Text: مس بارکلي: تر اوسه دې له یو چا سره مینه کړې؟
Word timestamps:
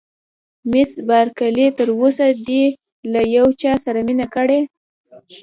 مس 0.71 0.91
بارکلي: 1.07 1.67
تر 1.77 1.87
اوسه 1.99 2.25
دې 2.47 2.63
له 3.13 3.21
یو 3.35 3.47
چا 3.61 3.71
سره 3.85 3.99
مینه 4.07 4.27
کړې؟ 4.35 4.59